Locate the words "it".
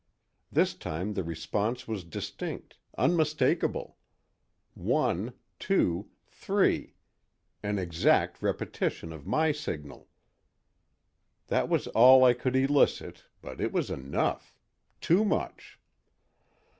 13.61-13.71